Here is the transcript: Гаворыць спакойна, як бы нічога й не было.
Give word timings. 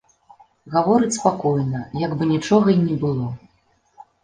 Гаворыць 0.75 1.17
спакойна, 1.17 1.83
як 2.05 2.11
бы 2.23 2.31
нічога 2.33 2.67
й 2.75 2.79
не 2.89 2.95
было. 3.07 3.31